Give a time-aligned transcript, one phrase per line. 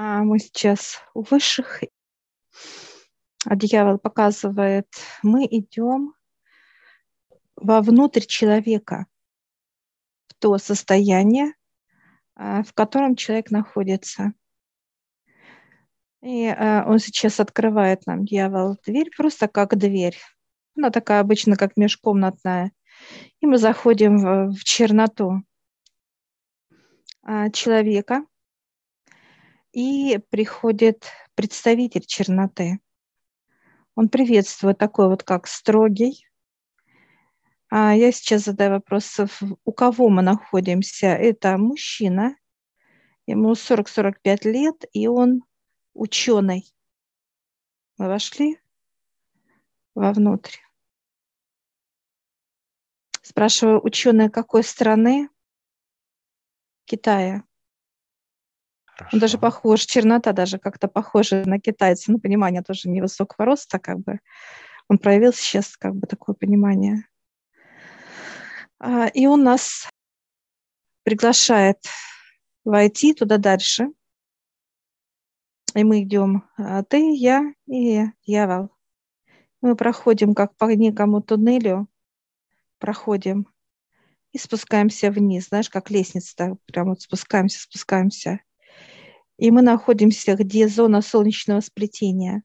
[0.00, 1.82] А мы сейчас у высших,
[3.44, 4.86] а дьявол показывает,
[5.24, 6.14] мы идем
[7.56, 9.06] вовнутрь человека,
[10.28, 11.54] в то состояние,
[12.36, 14.34] а, в котором человек находится.
[16.22, 20.16] И а, он сейчас открывает нам, дьявол, дверь просто как дверь.
[20.76, 22.70] Она такая обычно, как межкомнатная.
[23.40, 25.42] И мы заходим в, черноту
[27.24, 28.24] а, человека,
[29.78, 31.04] и приходит
[31.36, 32.80] представитель черноты.
[33.94, 36.26] Он приветствует такой вот как строгий.
[37.68, 39.20] А я сейчас задаю вопрос,
[39.64, 41.06] у кого мы находимся.
[41.06, 42.34] Это мужчина,
[43.26, 45.44] ему 40-45 лет, и он
[45.94, 46.64] ученый.
[47.98, 48.58] Мы вошли
[49.94, 50.56] вовнутрь.
[53.22, 55.28] Спрашиваю, ученый какой страны?
[56.84, 57.47] Китая.
[58.98, 59.16] Хорошо.
[59.16, 62.10] Он даже похож, чернота даже как-то похожа на китайца.
[62.10, 64.18] Ну, понимание тоже невысокого роста, как бы.
[64.88, 67.06] Он проявил сейчас как бы такое понимание.
[68.80, 69.88] А, и он нас
[71.04, 71.78] приглашает
[72.64, 73.88] войти туда дальше.
[75.74, 78.70] И мы идем, а, ты, я и дьявол.
[79.60, 81.88] Мы проходим как по некому туннелю,
[82.78, 83.46] проходим
[84.32, 88.40] и спускаемся вниз, знаешь, как лестница, прям вот спускаемся, спускаемся.
[89.38, 92.42] И мы находимся, где зона солнечного сплетения,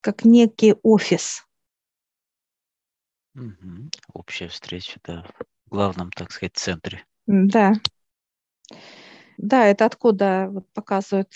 [0.00, 1.46] как некий офис.
[3.34, 3.90] Угу.
[4.12, 5.24] Общая встреча, да,
[5.66, 7.04] в главном, так сказать, центре.
[7.26, 7.72] Да.
[9.38, 11.32] Да, это откуда вот показывают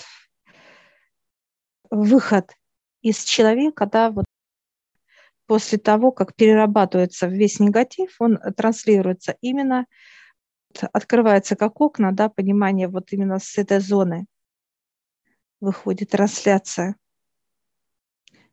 [1.91, 2.53] выход
[3.01, 4.27] из человека, да, вот
[5.47, 9.87] после того, как перерабатывается весь негатив, он транслируется именно
[10.92, 14.27] открывается как окна, да, понимание вот именно с этой зоны
[15.60, 16.96] выходит трансляция.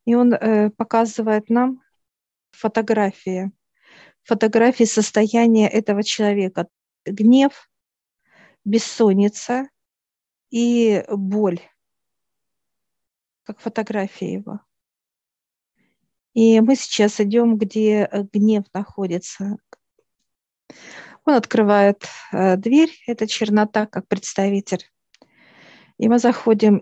[0.05, 1.81] И он э, показывает нам
[2.52, 3.52] фотографии,
[4.23, 6.67] фотографии состояния этого человека.
[7.05, 7.70] Гнев,
[8.65, 9.69] бессонница
[10.49, 11.59] и боль,
[13.43, 14.61] как фотография его.
[16.33, 19.58] И мы сейчас идем, где гнев находится,
[21.26, 24.89] он открывает э, дверь, это чернота как представитель.
[25.98, 26.82] И мы заходим,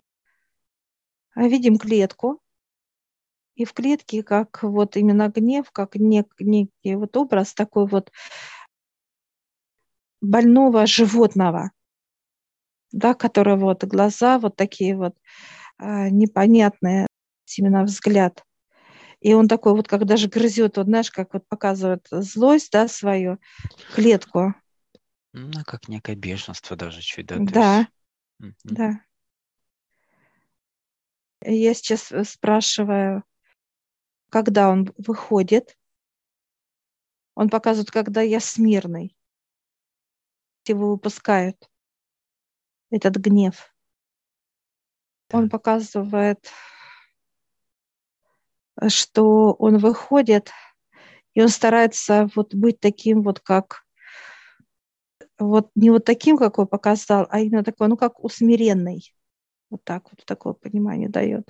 [1.36, 2.42] а видим клетку,
[3.56, 8.12] и в клетке как вот именно гнев, как нек, некий вот образ такой вот
[10.22, 11.72] больного животного,
[12.92, 15.16] да, который вот глаза вот такие вот
[15.78, 17.08] а, непонятные,
[17.58, 18.44] именно взгляд.
[19.22, 23.38] И он такой вот, как даже грызет, вот знаешь, как вот показывает злость, да, свою
[23.94, 24.56] клетку.
[25.32, 27.38] Ну, как некое бешенство даже чуть, да?
[27.40, 27.88] Да,
[28.40, 28.58] есть...
[28.64, 29.02] да.
[31.44, 33.24] Я сейчас э, спрашиваю,
[34.30, 35.78] когда он выходит.
[37.36, 39.16] Он показывает, когда я смирный.
[40.68, 41.70] Его выпускают.
[42.90, 43.74] Этот гнев.
[45.32, 46.52] Он показывает
[48.90, 50.52] что он выходит,
[51.34, 53.84] и он старается вот быть таким вот, как
[55.40, 59.14] вот не вот таким, как он показал, а именно такой, ну, как усмиренный.
[59.70, 61.50] Вот так вот такое понимание дает.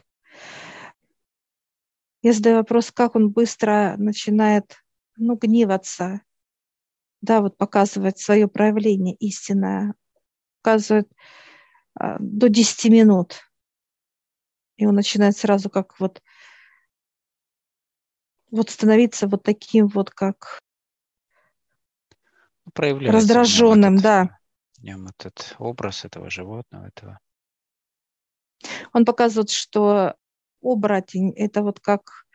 [2.21, 4.75] Я задаю вопрос, как он быстро начинает,
[5.17, 6.21] ну, гневаться,
[7.21, 9.95] да, вот показывать свое проявление истинное,
[10.61, 11.11] показывает
[11.95, 13.41] а, до 10 минут.
[14.77, 16.21] И он начинает сразу как вот
[18.51, 20.59] вот становиться вот таким вот, как
[22.75, 24.37] раздраженным, да.
[24.77, 27.19] В нем этот образ этого животного, этого.
[28.93, 30.15] Он показывает, что
[30.61, 32.25] оборотень– это вот как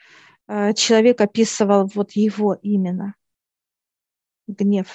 [0.48, 3.14] э, человек описывал вот его именно,
[4.46, 4.88] гнев,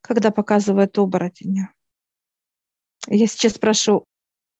[0.00, 1.68] когда показывает оборотень.
[3.08, 4.04] Я сейчас спрошу,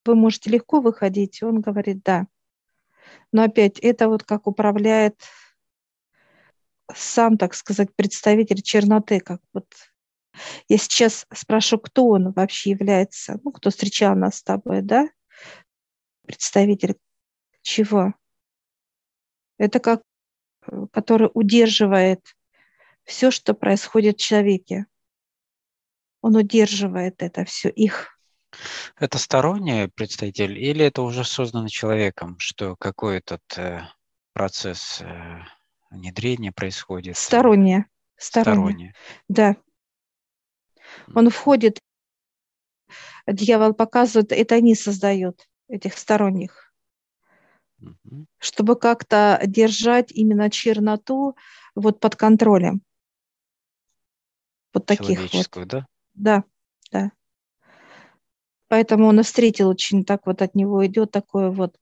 [0.05, 1.43] вы можете легко выходить?
[1.43, 2.27] Он говорит, да.
[3.33, 5.21] Но опять это вот как управляет
[6.95, 9.67] сам, так сказать, представитель черноты, как вот
[10.69, 15.09] я сейчас спрошу, кто он вообще является, ну, кто встречал нас с тобой, да?
[16.27, 16.97] Представитель
[17.63, 18.15] чего?
[19.59, 20.03] Это как,
[20.93, 22.21] который удерживает
[23.05, 24.87] все, что происходит в человеке.
[26.21, 28.16] Он удерживает это все, их
[28.99, 33.83] это сторонний представитель или это уже создано человеком, что какой этот э,
[34.33, 35.41] процесс э,
[35.91, 37.17] внедрения происходит?
[37.17, 37.87] Стороннее.
[38.17, 38.65] Стороннее.
[38.65, 38.95] Стороннее.
[39.29, 39.57] Да.
[41.15, 41.79] Он входит
[43.27, 46.73] дьявол показывает, это они создают этих сторонних,
[47.81, 48.27] угу.
[48.39, 51.37] чтобы как-то держать именно черноту
[51.75, 52.83] вот под контролем.
[54.73, 55.67] Вот таких вот.
[55.67, 55.87] да?
[56.15, 56.45] Да,
[56.93, 57.11] да.
[58.69, 61.77] Поэтому он и встретил очень так вот от него идет такое вот,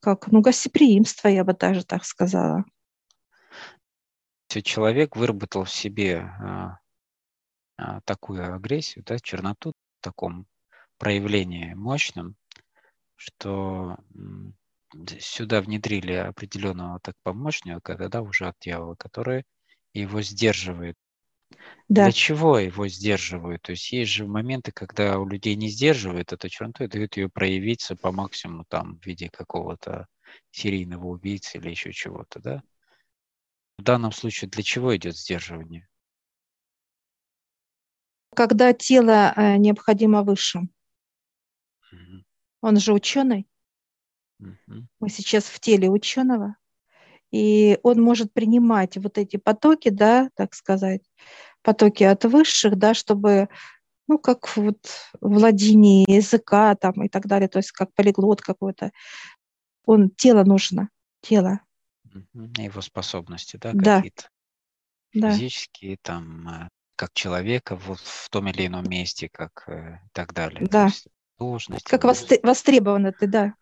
[0.00, 2.64] как, ну, гостеприимство, я бы даже так сказала.
[4.48, 6.78] Человек выработал в себе а,
[7.76, 10.46] а, такую агрессию, да, черноту в таком
[10.98, 12.36] проявлении мощном,
[13.16, 13.96] что
[15.18, 19.44] сюда внедрили определенного так помощника, да, уже от дьявола, который
[19.92, 20.96] его сдерживает
[21.88, 22.04] да.
[22.04, 23.62] Для чего его сдерживают?
[23.62, 27.28] То есть есть же моменты, когда у людей не сдерживают эту черноту и дают ее
[27.28, 30.06] проявиться по максимуму там в виде какого-то
[30.52, 32.62] серийного убийцы или еще чего-то, да?
[33.78, 35.88] В данном случае для чего идет сдерживание?
[38.36, 40.70] Когда тело э, необходимо высшим.
[41.90, 42.24] Угу.
[42.60, 43.48] Он же ученый.
[44.38, 44.86] Угу.
[45.00, 46.56] Мы сейчас в теле ученого
[47.30, 51.02] и он может принимать вот эти потоки, да, так сказать,
[51.62, 53.48] потоки от высших, да, чтобы,
[54.08, 54.78] ну, как вот
[55.20, 58.90] владение языка там и так далее, то есть как полиглот какой-то.
[59.84, 60.88] Он, тело нужно,
[61.20, 61.60] тело.
[62.34, 63.96] Его способности, да, да.
[63.96, 64.28] какие-то
[65.14, 65.30] да.
[65.32, 70.34] физические, там, э, как человека в, в том или ином месте, как э, и так
[70.34, 70.66] далее.
[70.68, 70.86] Да.
[70.86, 71.06] Есть
[71.40, 71.86] должность.
[71.86, 73.54] Как востребовано ты, да.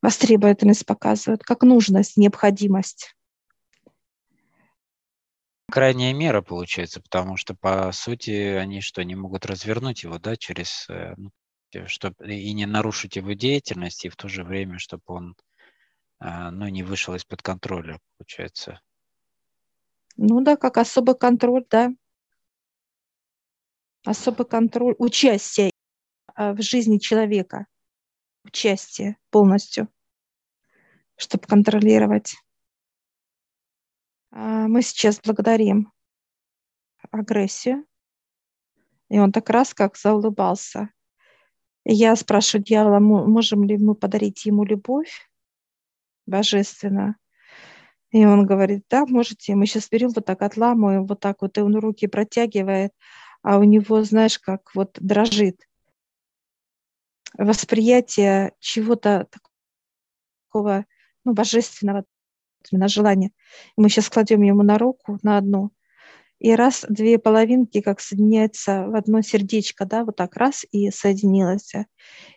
[0.00, 3.14] Востребованность показывают, как нужность, необходимость.
[5.70, 10.86] Крайняя мера получается, потому что по сути они что, не могут развернуть его, да, через,
[10.90, 11.30] э, ну,
[11.86, 15.36] чтобы и не нарушить его деятельность, и в то же время, чтобы он,
[16.20, 18.80] э, ну, не вышел из-под контроля, получается.
[20.16, 21.90] Ну да, как особый контроль, да.
[24.04, 25.71] Особый контроль, участие э,
[26.36, 27.66] в жизни человека
[28.44, 29.88] участие полностью,
[31.16, 32.34] чтобы контролировать.
[34.30, 35.92] А, мы сейчас благодарим
[37.10, 37.86] агрессию.
[39.08, 40.90] И он так раз как заулыбался.
[41.84, 45.28] И я спрашиваю дьявола, можем ли мы подарить ему любовь
[46.26, 47.16] божественно.
[48.10, 49.54] И он говорит, да, можете.
[49.54, 52.92] Мы сейчас берем вот так, отламываем, вот так вот, и он руки протягивает,
[53.42, 55.66] а у него, знаешь, как вот дрожит
[57.36, 59.26] восприятие чего-то
[60.48, 60.84] такого
[61.24, 62.04] ну, божественного,
[62.70, 63.32] именно желания.
[63.76, 65.72] Мы сейчас кладем ему на руку, на одну,
[66.42, 71.72] и раз две половинки как соединяются в одно сердечко, да, вот так раз и соединилось.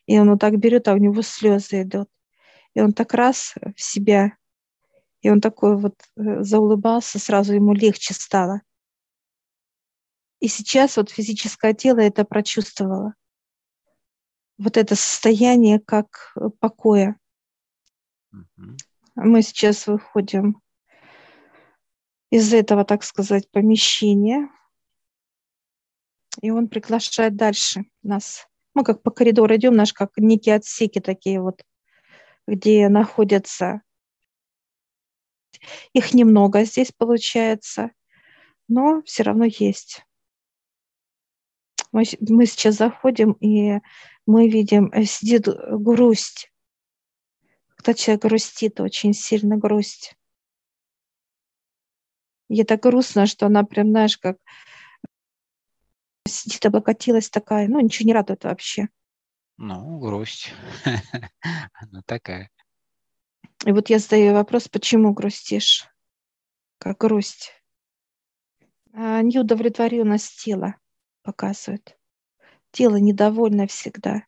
[0.06, 2.08] И он вот так берет, а у него слезы идут.
[2.76, 4.34] И он так раз в себя,
[5.22, 8.62] и он такой вот э, заулыбался, сразу ему легче стало.
[10.40, 13.16] И сейчас вот физическое тело это прочувствовало
[14.58, 17.20] вот это состояние как э, покоя.
[18.34, 18.78] Mm-hmm.
[19.16, 20.62] Мы сейчас выходим
[22.30, 24.50] из этого, так сказать, помещения,
[26.42, 28.48] и он приглашает дальше нас.
[28.74, 31.64] Мы как по коридору идем, наш как некие отсеки такие вот,
[32.46, 33.82] где находятся.
[35.94, 37.92] Их немного здесь получается,
[38.68, 40.06] но все равно есть.
[41.94, 43.80] Мы, мы сейчас заходим, и
[44.26, 46.52] мы видим, э, сидит грусть.
[47.76, 50.16] Когда человек грустит, очень сильно грусть.
[52.50, 54.38] И это грустно, что она прям, знаешь, как
[56.28, 58.90] сидит, облокотилась такая, ну, ничего не радует вообще.
[59.58, 60.52] Ну, грусть.
[61.74, 62.50] Она такая.
[63.66, 65.88] И вот я задаю вопрос, почему грустишь?
[66.78, 67.52] Как грусть?
[68.94, 70.76] А, неудовлетворенность тела
[71.24, 71.95] показывает
[72.76, 74.26] тело недовольно всегда.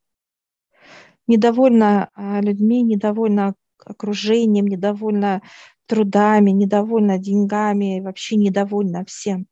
[1.28, 5.42] Недовольно а, людьми, недовольно окружением, недовольно
[5.86, 9.48] трудами, недовольна деньгами, вообще недовольна всем.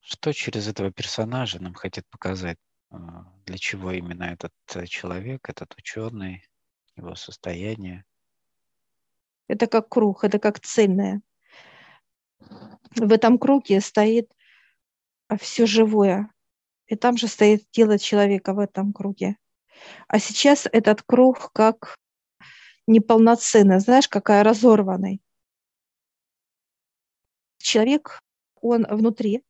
[0.00, 2.58] Что через этого персонажа нам хотят показать?
[2.90, 6.44] А, для чего именно этот э, человек, этот ученый,
[6.96, 8.04] его состояние?
[9.46, 11.22] Это как круг, это как цельное.
[12.94, 14.30] В этом круге стоит
[15.40, 16.30] все живое,
[16.88, 19.36] и там же стоит тело человека в этом круге.
[20.08, 21.96] А сейчас этот круг как
[22.86, 25.20] неполноценный, знаешь, какая разорванный.
[27.58, 28.20] Человек,
[28.60, 29.44] он внутри,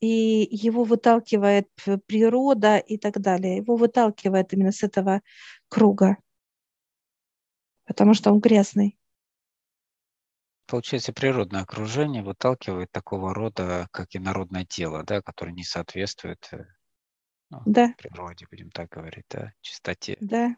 [0.00, 1.68] и его выталкивает
[2.06, 3.56] природа и так далее.
[3.56, 5.22] Его выталкивает именно с этого
[5.68, 6.16] круга,
[7.86, 8.98] потому что он грязный.
[10.66, 16.64] Получается, природное окружение выталкивает такого рода, как и народное тело, да, которое не соответствует э,
[17.50, 20.18] ну, да, природе, будем так говорить, да, чистоте.
[20.20, 20.56] да.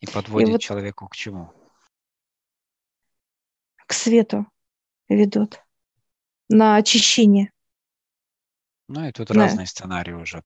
[0.00, 1.52] И подводит И вот человеку к чему?
[3.86, 4.46] к свету
[5.08, 5.62] ведут
[6.48, 7.52] на очищение.
[8.88, 10.42] Ну и тут Да, разные сценарии уже,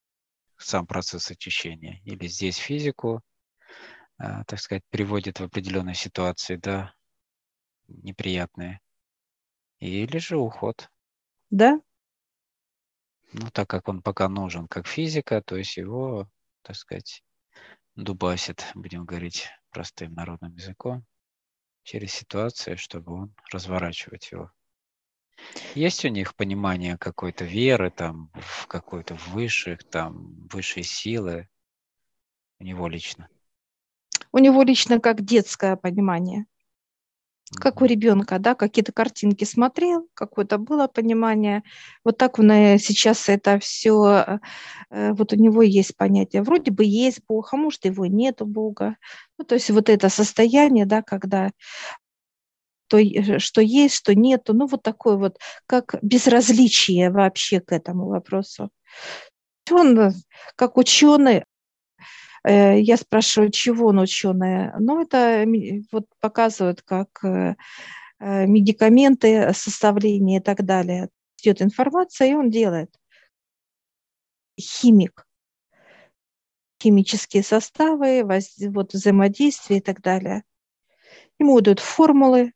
[0.58, 2.00] сам процесс очищения.
[2.04, 3.22] Или здесь физику,
[4.18, 6.94] а, так сказать, приводит в определенные ситуации, да,
[7.88, 8.80] неприятные.
[9.80, 10.90] Или же уход.
[11.50, 11.80] да,
[13.32, 16.28] Ну, так как он пока нужен как физика, то есть его,
[16.62, 17.22] так сказать,
[17.94, 21.04] дубасит, будем говорить простым народным языком,
[21.82, 24.50] через ситуации, чтобы он разворачивать его.
[25.74, 31.48] Есть у них понимание какой-то веры, там, в какой-то высших, там, высшей силы
[32.58, 33.28] у него лично?
[34.32, 36.46] у него лично как детское понимание,
[37.56, 41.62] как у ребенка, да, какие-то картинки смотрел, какое-то было понимание.
[42.04, 44.38] Вот так он сейчас это все,
[44.90, 48.96] вот у него есть понятие, вроде бы есть Бог, а может его нету Бога.
[49.38, 51.50] Ну, то есть вот это состояние, да, когда
[52.88, 58.08] то, е- что есть, что нету, ну вот такое вот, как безразличие вообще к этому
[58.08, 58.70] вопросу.
[59.70, 60.12] Он э,
[60.56, 61.44] как ученый, э,
[62.44, 64.72] я спрашиваю, чего он ученый?
[64.78, 65.44] Ну, это
[65.92, 67.56] вот показывают, как э,
[68.18, 71.10] э, медикаменты, составление и так далее.
[71.42, 72.94] Идет информация, и он делает.
[74.58, 75.26] Химик.
[76.82, 78.24] Химические составы,
[78.68, 80.44] вот взаимодействие и так далее.
[81.38, 82.52] Ему дают формулы,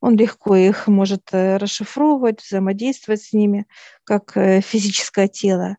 [0.00, 3.66] он легко их может э, расшифровывать, взаимодействовать с ними,
[4.04, 5.76] как э, физическое тело.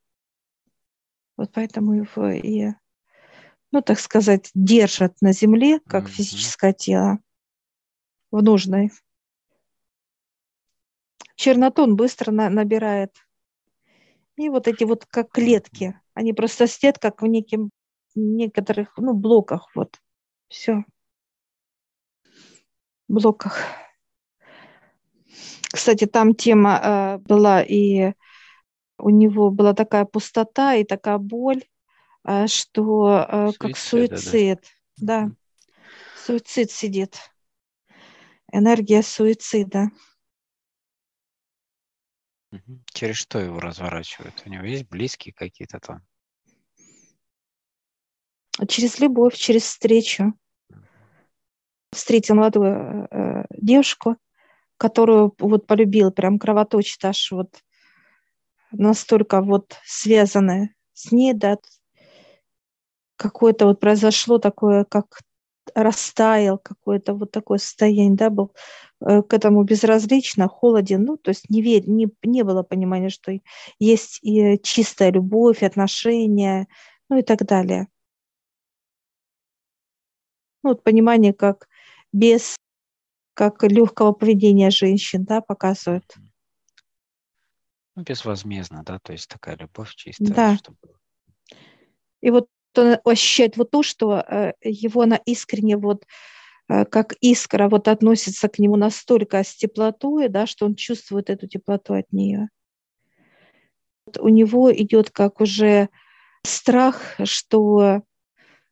[1.38, 2.68] Вот поэтому его и,
[3.72, 6.12] ну, так сказать, держат на земле, как Мгм.
[6.14, 7.20] физическое тело
[8.32, 8.92] в нужной.
[11.36, 13.16] Черноту он быстро на- набирает.
[14.36, 17.72] И вот эти вот как клетки, они просто стоят как в неким,
[18.16, 20.00] некоторых, ну, блоках, вот.
[20.48, 20.84] Все.
[23.08, 23.58] Блоках.
[25.72, 28.14] Кстати, там тема э, была, и
[28.98, 31.64] у него была такая пустота и такая боль,
[32.48, 34.16] что э, как Суицида, да.
[34.18, 34.66] суицид.
[34.98, 35.38] Да, Мгм.
[36.26, 37.18] суицид сидит.
[38.52, 39.90] Энергия суицида.
[42.94, 44.44] Через что его разворачивают?
[44.46, 46.06] У него есть близкие какие-то там?
[48.68, 50.34] Через любовь, через встречу.
[51.92, 54.18] Встретил молодую э, девушку,
[54.78, 57.64] которую вот полюбил, прям кровоточит аж вот
[58.72, 61.58] настолько вот связанная с ней, да,
[63.22, 65.22] какое-то вот произошло такое, как
[65.76, 68.52] растаял, какое-то вот такое состояние, да, был
[69.00, 73.32] э, к этому безразлично, холоден, ну, то есть не, верь, не, не было понимания, что
[73.78, 76.68] есть и чистая любовь, отношения,
[77.10, 77.88] ну и так далее.
[80.64, 81.68] Ну, вот понимание, как
[82.12, 82.56] без,
[83.36, 86.16] как легкого поведения женщин, да, показывают.
[87.96, 90.56] Ну, безвозмездно, да, то есть такая любовь чистая, Да.
[90.56, 90.78] чтобы
[92.22, 92.48] И вот
[92.78, 96.06] он ощущает вот то, что э, его она искренне вот
[96.70, 101.48] э, как искра вот относится к нему настолько с теплотой, да, что он чувствует эту
[101.48, 102.50] теплоту от нее.
[104.06, 105.90] Вот у него идет как уже
[106.44, 108.02] страх, что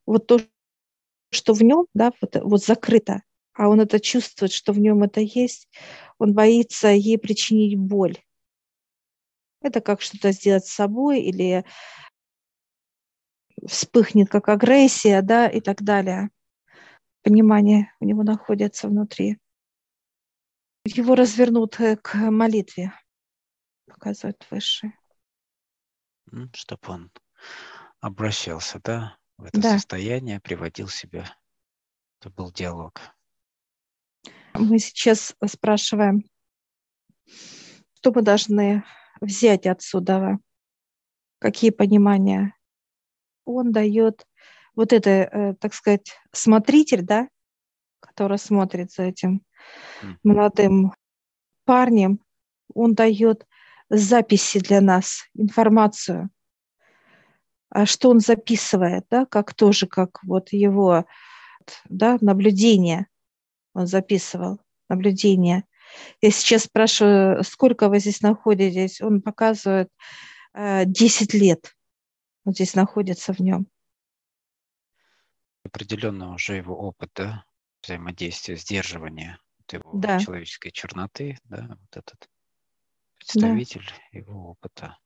[0.06, 0.40] вот то,
[1.32, 3.22] что в нем, да, вот, вот закрыто,
[3.54, 5.68] а он это чувствует, что в нем это есть,
[6.18, 8.18] он боится ей причинить боль.
[9.62, 11.66] Это как что-то сделать с собой или
[13.68, 16.30] вспыхнет как агрессия, да, и так далее.
[17.24, 19.40] Понимание у него находится внутри.
[20.86, 22.94] Его развернут э, к молитве,
[23.86, 24.94] показывает выше.
[26.54, 27.12] чтобы он
[28.00, 29.74] обращался, да, в это Да.
[29.74, 31.26] состояние, приводил себя.
[32.20, 33.00] Это был диалог.
[34.54, 36.24] Мы сейчас спрашиваем,
[37.96, 38.84] что мы должны
[39.22, 40.38] взять отсюда,
[41.40, 42.54] какие понимания.
[43.50, 44.26] Он дает
[44.76, 47.28] вот это, э, так сказать, смотритель, да,
[48.00, 49.42] который смотрит за этим
[50.24, 50.94] молодым
[51.66, 52.20] парнем,
[52.74, 53.46] он дает
[53.90, 56.30] записи для нас, информацию,
[57.70, 61.06] а что он записывает, да, как тоже, как вот его
[61.88, 63.08] да, наблюдение
[63.74, 65.66] он записывал, наблюдение.
[66.22, 69.90] Я сейчас спрашиваю, сколько вы здесь находитесь, он показывает
[70.54, 71.76] э, 10 лет,
[72.50, 73.68] он здесь находится в нем.
[75.64, 77.46] Определенно уже его опыт, да,
[77.84, 80.18] взаимодействия, сдерживания вот его Да.
[80.18, 82.28] человеческой черноты, да, вот этот
[83.18, 84.98] представитель его опыта.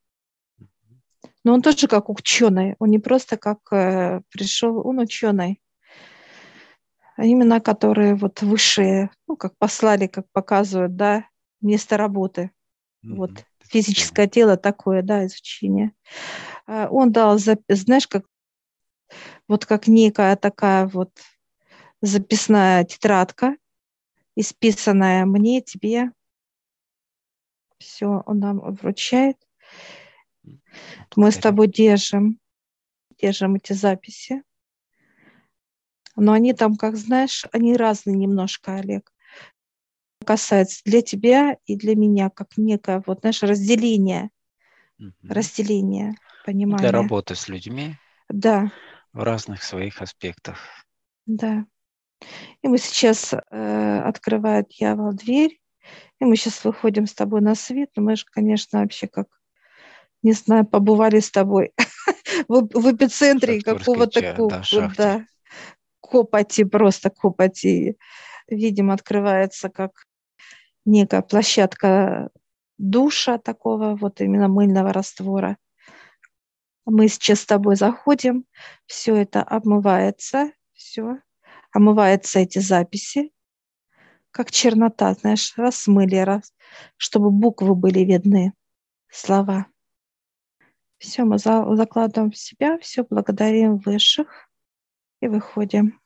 [1.44, 5.60] Но он тоже как ученый, он не просто как э, пришел, он ученый.
[7.16, 11.28] А именно которые вот высшие, ну, как послали, как показывают, да,
[11.60, 12.52] место работы.
[13.04, 13.14] Mm-hmm.
[13.16, 15.92] Вот физическое тело такое, да, изучение.
[16.66, 18.24] А он дал, знаешь, как
[19.48, 21.10] вот как некая такая вот
[22.00, 23.56] записная тетрадка,
[24.36, 26.10] исписанная мне, тебе.
[27.78, 29.36] Все, он нам вручает.
[31.16, 32.40] Мы с тобой держим,
[33.20, 34.42] держим эти записи.
[36.16, 39.13] Но они там, как знаешь, они разные немножко, Олег.
[40.24, 44.30] Касается для тебя и для меня, как некое, вот, знаешь, разделение.
[44.98, 45.12] Угу.
[45.28, 46.14] Разделение,
[46.44, 46.90] понимание.
[46.90, 47.96] Для работы с людьми.
[48.28, 48.70] Да.
[49.12, 50.58] В разных своих аспектах.
[51.26, 51.66] Да.
[52.62, 55.60] И мы сейчас э, открывает дьявол дверь,
[56.20, 59.28] и мы сейчас выходим с тобой на свет, но мы же, конечно, вообще как,
[60.22, 61.72] не знаю, побывали с тобой
[62.48, 64.20] в, в эпицентре какого-то
[64.72, 65.26] да, да,
[66.00, 67.96] копоти, просто копоти.
[68.48, 70.04] Видимо, открывается как
[70.84, 72.30] некая площадка
[72.78, 75.56] душа такого вот именно мыльного раствора.
[76.84, 78.44] Мы сейчас с тобой заходим,
[78.86, 81.18] все это обмывается, все,
[81.72, 83.32] омываются эти записи,
[84.30, 86.52] как чернота, знаешь, размыли, раз,
[86.96, 88.52] чтобы буквы были видны,
[89.08, 89.66] слова.
[90.98, 94.50] Все, мы за, закладываем в себя, все благодарим высших
[95.20, 96.00] и выходим.